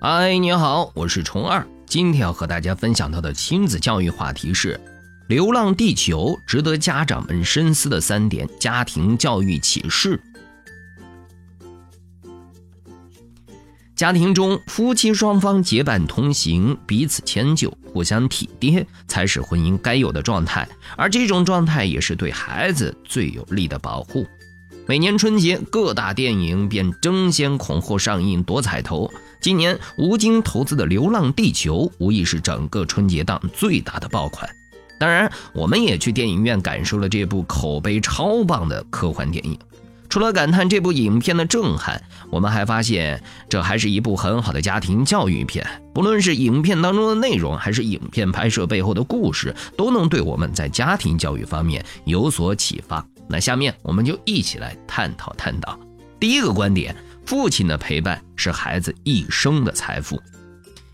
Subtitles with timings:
[0.00, 1.66] 嗨，你好，我是虫二。
[1.84, 4.74] 今天要和大家分享到的亲子教育话题是
[5.26, 10.20] 《流浪地球》，值得家长们深思的三点家庭教育启示。
[13.96, 20.68] 家庭中，夫妻双方结伴同行，彼此迁就，互相体贴，才是婚姻该有的状态。
[20.96, 24.24] 而这种状态，也是对孩子最有力的保护。
[24.86, 29.12] 每年春节，各大电影便争先恐后上映夺彩头。
[29.40, 34.48] 今年吴京投资的《流浪地球》无疑是整个春节档最大的爆款。
[34.98, 39.56] 当然，我们也去电影院感受了这部口碑超棒的科幻电影。
[40.08, 45.64] 除了感叹这部影片的震撼，我们还发现这还是一部很好的家庭教育片。
[45.94, 53.06] 不论是影片当中的内容，还是影片拍摄背后的故事，都能对我们在家庭教育方面有所启发。
[53.28, 55.78] 那下面我们就一起来探讨探讨。
[56.18, 56.96] 第一个观点，
[57.28, 60.18] 父亲的陪伴是孩子一生的财富。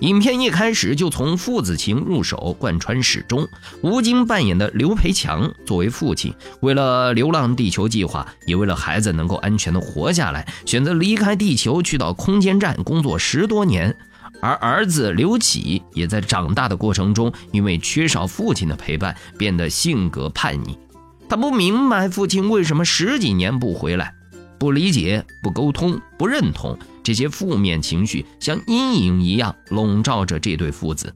[0.00, 3.48] 影片一开始就从父子情入手，贯穿始终。
[3.80, 13.96] 吴京扮演的刘培强作为父亲，为了流浪地球计划，也为了孩子能够安全的活下来，选择离开地球去到空间站工作十多年。
[14.42, 20.78] 而儿子刘启也在长大的过程中，因为缺少父亲的陪伴，变得性格叛逆。
[21.26, 24.12] 他不明白父亲为什么十几年不回来，
[24.58, 31.14] 不理解、不沟通、不认同，这些负面情绪像阴影一样笼罩着这对父子。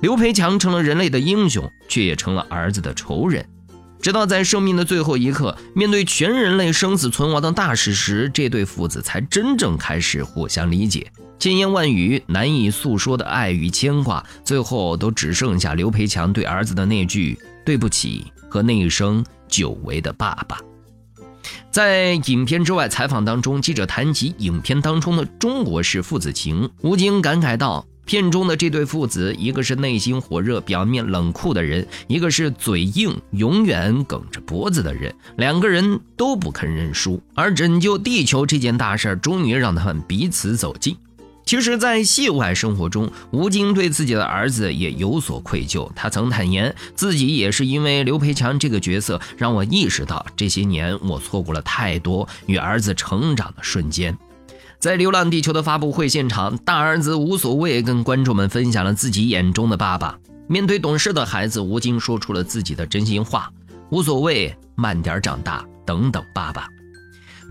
[0.00, 3.48] 刘培强成了人类的英雄，却也成了儿子的仇人。
[4.00, 11.10] 直到在生命的最后一刻，面对全人类生死存亡的大事时，这对父子才真正开始互相理解。
[11.38, 18.26] 千言万语难以诉说的爱与牵挂，最后都只剩下刘培强对儿子的那句“对不起”。
[18.48, 20.58] 和那一声久违的爸爸，
[21.70, 40.96] 在影片之外采访当中，记者谈及影片当中的中国式父子情，吴京感慨道：“片中的这对父子，一个是内心火热、表面冷酷的人，一个是嘴硬、永远梗着脖子的人，两个人都不肯认输，而拯救地球这件大事，终于让他们彼此走近。”
[41.46, 45.88] 其实，在戏外生活中，吴京对自己的儿子也有所愧疚。
[45.94, 54.18] 他曾坦言，自己也是因为刘培强这个角色，让我意识到这些年我错过了太多与儿子成长的瞬间。
[54.80, 60.18] 在《流浪地球》的发布会现场，大儿子无所谓跟观众们分享了自己眼中的爸爸。
[60.48, 63.48] 面对懂事的孩子，吴京说出了自己的真心话
[63.90, 66.66] ：“无所谓，慢点长大，等等爸爸。”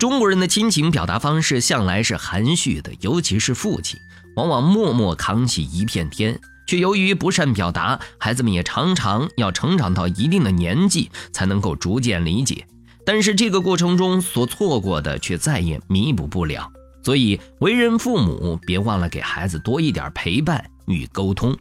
[0.00, 4.00] 中国人的亲情表达方式向来是含蓄的，尤其是父亲，
[4.34, 12.66] 往往默默扛起一片天，却由于不善表达，孩子们也常常要成长到一定的年纪才能够逐渐理解。
[13.04, 16.72] 但是这个过程中所错过的，却再也弥补不了。
[17.04, 21.54] 所以，为人父母，别忘了给孩子多一点陪伴与沟通。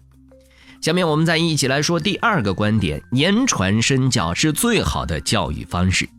[0.79, 6.05] 下面我们再一起来说第二个观点：言传身教是最好的教育方式。《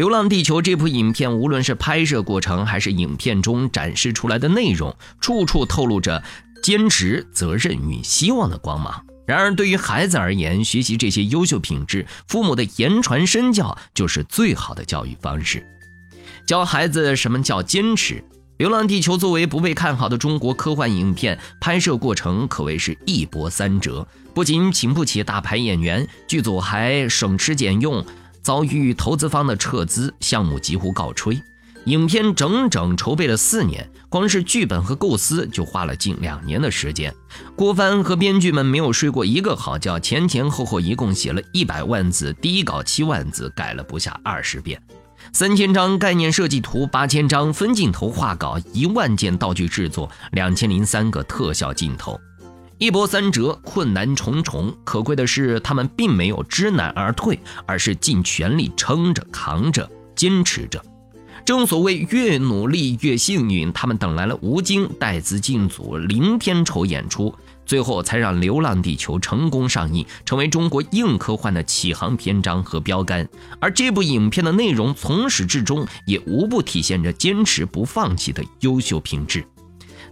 [0.00, 6.22] 流浪地球》这部影片，无论是拍摄过程，还是影片中展示出来的内容，处处透露着
[6.62, 9.04] 坚持、责任与希望的光芒。
[9.26, 15.66] 然而，对于孩子而言，学习这些优秀品质，父母的言传身教就是最好的教育方式。
[16.46, 18.14] 教孩子什么叫坚持？
[18.56, 28.02] 《流浪地球》作为不被看好的中国科幻影片，拍摄过程可谓是一波三折，不仅请不起大牌演员，剧组还省吃俭用。
[28.42, 31.40] 遭遇投资方的撤资，项目几乎告吹。
[31.86, 37.12] 影片整整筹备了四年，光是剧本和构思就花了近两年的时间。
[37.56, 44.80] 郭帆和编剧们没有睡过一个好觉，前前后后一共写了一百万字，第一稿七万字，改了不下二十遍。
[45.32, 52.20] 三千张概念设计图，八千张分镜头画稿，一万件道具制作，两千零三个特效镜头。
[52.80, 54.74] 一波三折，困难重重。
[54.84, 59.86] 可贵的是，他们并没有知难而退，而是尽全力撑着、扛着、
[60.16, 60.82] 坚持着。
[61.44, 67.34] 正所谓越努力越幸运，他们等来了吴京带资进组，零片酬演出，
[67.66, 73.28] 最后才让《流浪地球》成功上映，成为中国硬科幻的启航篇章和标杆。
[73.60, 79.44] 而这部影片的内容从始至终也无不体现着坚持不放弃的优秀品质。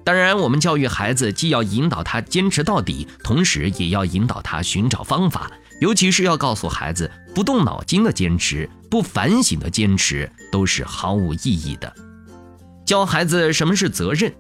[0.09, 5.51] 当然，我们教育孩子，既要引导他坚持到底，同时也要引导他寻找方法。
[5.83, 11.95] 尤其是要告诉孩子，不动脑筋的坚持，不反省的坚持，都是毫无意义的。
[12.87, 14.33] 教孩子什么是责任。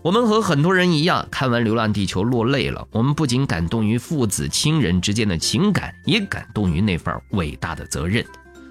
[0.00, 2.88] 我们和很多人一样，看完《流浪地球》落泪了。
[2.90, 8.24] 我们不仅感动于父子亲人之间的情感，也感动于那份伟大的责任。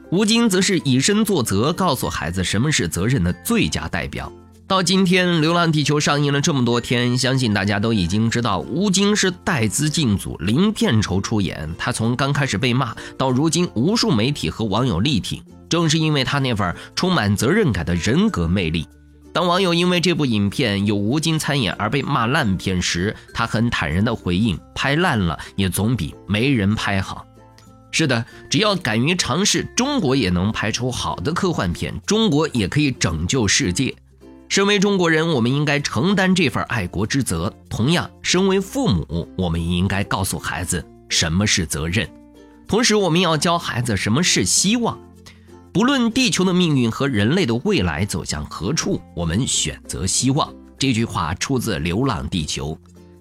[0.10, 4.34] 吴京则是以身作则，告诉孩子什么是责任的最佳代表。
[4.72, 11.70] 到今天，《流浪地球》上映了这么多天，相信大家都已经知道，吴京是带资进组，零片酬出演。
[11.78, 18.88] 他从刚开始被骂，到如今无数媒体和网友力挺，正是因为他那份充满责任感的人格魅力。
[19.34, 27.26] 当网友因为这部影片有吴京参演而被骂烂片时，他很坦然地回应：“拍烂了也总比没人拍好。”
[27.92, 33.94] 是的，只要敢于尝试，中国也能拍出好的科幻片，中国也可以拯救世界。
[34.51, 37.53] 身为中国人，我们应该承担这份爱国之责。
[37.69, 42.06] 同样，身为父母，我们也应该告诉孩子什么是责任。
[42.68, 45.00] 同时，我们要教孩子什么是希望。
[45.71, 50.53] 不论地球的命运和人类的未来走向何处，我们选择希望。
[50.77, 52.77] 这句话出自《流浪地球》。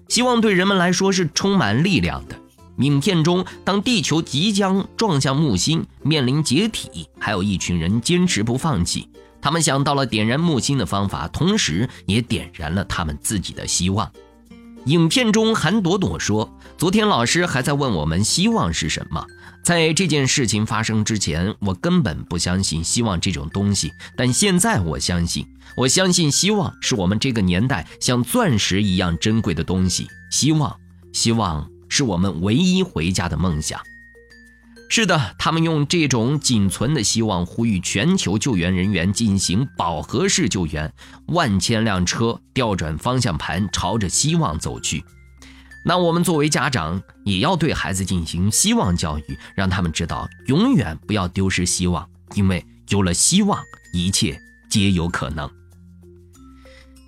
[0.09, 2.35] 希望对人们来说是充满力量的。
[2.79, 9.07] 影片中，当地球即将撞向木星，面临解体，还有一群人坚持不放弃。
[9.41, 14.11] 他们想到了点燃木星的方法，同时也点燃了他们自己的希望。
[14.85, 19.23] 影片中，韩朵朵说：“昨天老师还在问我们希望是什么。
[19.63, 23.91] 在这件事情发生之前，我根本不相信希望这种东西。
[24.17, 25.45] 但现在我相信，
[25.75, 30.07] 我相信希望是我们这个年代像钻石一样珍贵的东西。
[30.31, 30.75] 希望，
[31.13, 33.79] 希望是我们唯一回家的梦想。”
[34.93, 40.91] 是的，他们用这种仅存的希望呼吁全球救援人员进行饱和式救援，
[41.27, 45.01] 万千辆车调转方向盘，朝着希望走去。
[45.85, 52.05] 那我们作为家长，也要对孩子进行希望教育，让他们知道永远不要丢失希望，
[52.35, 54.37] 因为有了希望，一切
[54.69, 55.49] 皆有可能。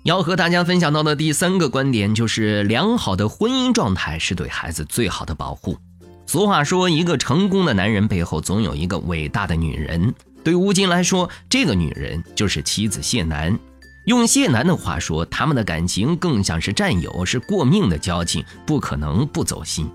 [0.04, 5.76] 要和大家分享到的第三个观点就是，良好的婚姻状态是对孩子最好的保护。
[6.26, 10.14] 俗话说，一个成功的男人背后总有一个伟大的女人。
[10.42, 13.58] 对吴京来说，这个女人就是妻子谢楠。
[14.06, 19.88] 用谢楠的话说，他们的感情更像是战友，是过命的交情，不可能不走心。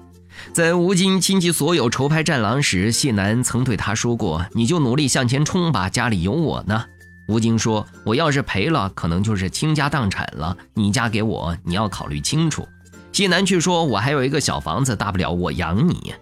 [0.54, 6.86] 在吴京倾其所有筹拍《战狼》时，谢楠曾对他说过：“你就努力向前冲吧，家里有我呢。”
[7.28, 10.58] 吴京说：“我要是赔了，可能就是倾家荡产了。
[10.74, 12.68] 你嫁给我，你要考虑清楚。”
[13.20, 16.14] 谢楠却说：“我还有一个小房子，大不了我养你。”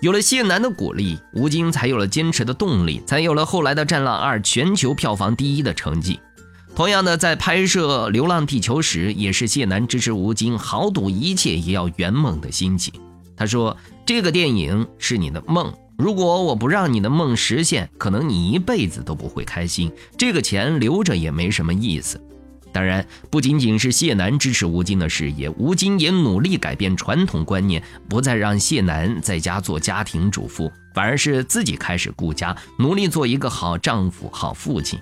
[0.00, 6.20] 有了谢楠的鼓励，吴京才有了坚持的动力，才有了后来的《战狼二》全球票房第一的成绩。
[6.76, 12.94] 同样的，在拍摄《流浪地球》时，也是谢楠支持吴京豪赌一切也要圆梦的心情。
[13.36, 13.76] 他说
[14.06, 19.90] ：“这个电影是你的梦，如果我不让你的梦实现，可能你一辈子都不会开心。
[20.16, 22.20] 这个钱留着也没什么意思。”
[22.72, 34.98] 当然，不仅仅是谢楠支持吴京的事业，吴京也努力改变传统观念，不再让谢楠在家做家庭主妇，反而是自己开始顾家，努力做一个好丈夫、好父亲。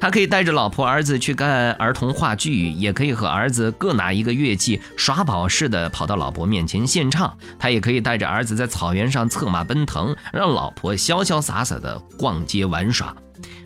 [0.00, 7.36] 他可以带着老婆、儿子去干儿童话剧，也可以和儿子各拿一个乐器，耍宝似的跑到老婆面前献唱。
[7.58, 13.12] 他也可以带着儿子在草原上策马奔腾，让老婆潇潇洒洒的逛街玩耍。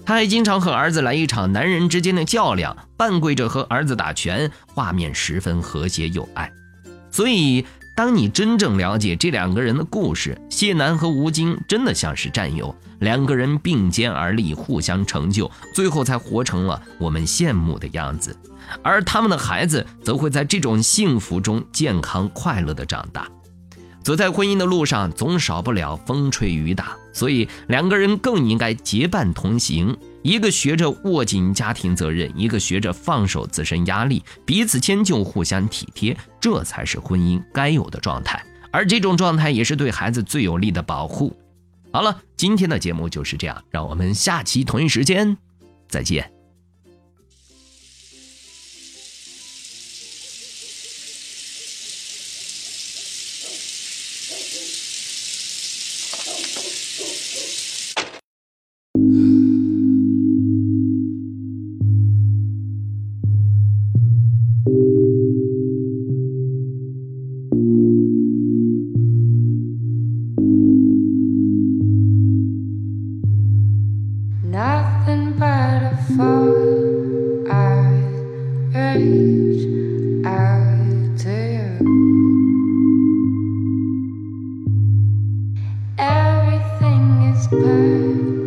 [0.04, 6.52] 他还经常和儿子来一场男人之间的较量，半跪着和儿子打拳，画面十分和谐有爱。
[7.10, 7.64] 所以，
[7.94, 18.36] 当你真正了解这两个人的故事，谢楠和吴京真的像是战友，两个人并肩而立，互相成就，最后才活成了我们羡慕的样子。
[18.82, 23.28] 而他们的孩子则会在这种幸福中健康快乐的长大。
[24.02, 29.96] 走在婚姻的路上，总少不了风吹雨打，所以两个人更应该结伴同行。
[30.22, 38.40] 一个学着握紧家庭责任，一个学着放手自身压力，彼此迁就，互相体贴，这才是婚姻该有的状态。
[38.70, 41.36] 而这种状态也是对孩子最有力的保护。
[41.92, 45.36] 好了，今天的节目就是这样，让我们下期同一时间
[45.88, 46.41] 再见。
[87.32, 88.41] whisper.